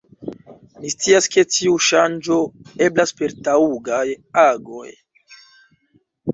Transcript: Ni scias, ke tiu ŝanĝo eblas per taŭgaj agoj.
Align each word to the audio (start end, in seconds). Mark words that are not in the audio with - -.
Ni 0.83 0.87
scias, 0.93 1.27
ke 1.35 1.43
tiu 1.55 1.75
ŝanĝo 1.89 2.39
eblas 2.87 3.15
per 3.21 3.37
taŭgaj 3.49 4.03
agoj. 4.49 4.91